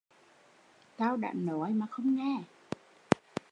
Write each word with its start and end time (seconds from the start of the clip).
Tau 0.97 1.17
đã 1.17 1.33
nói 1.33 1.73
mà 1.73 1.85
không 1.91 2.15
nghe 2.15 2.41